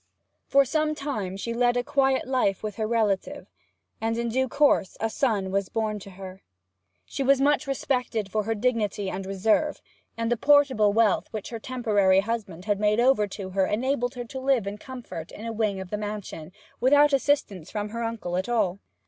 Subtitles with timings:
[0.47, 3.45] For some time she led a quiet life with her relative,
[4.01, 6.41] and in due course a son was born to her.
[7.05, 9.79] She was much respected for her dignity and reserve,
[10.17, 14.25] and the portable wealth which her temporary husband had made over to her enabled her
[14.25, 18.37] to live in comfort in a wing of the mansion, without assistance from her uncle
[18.37, 18.79] at all.